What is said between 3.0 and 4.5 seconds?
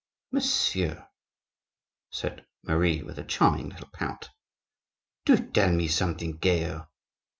with a charming little pout,